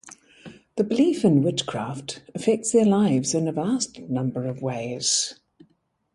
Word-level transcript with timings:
The 0.77 0.83
belief 0.83 1.23
in 1.23 1.43
witchcraft 1.43 2.23
affects 2.33 2.71
their 2.71 2.85
lives 2.87 3.35
in 3.35 3.47
a 3.47 3.51
vast 3.51 3.99
number 3.99 4.47
of 4.47 4.59
ways. 4.63 5.35